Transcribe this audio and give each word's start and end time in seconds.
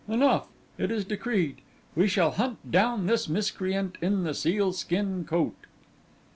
'Enough; 0.09 0.47
it 0.79 0.89
is 0.89 1.05
decreed. 1.05 1.61
We 1.95 2.07
shall 2.07 2.31
hunt 2.31 2.71
down 2.71 3.05
this 3.05 3.29
miscreant 3.29 3.99
in 4.01 4.23
the 4.23 4.33
sealskin 4.33 5.25
coat. 5.25 5.53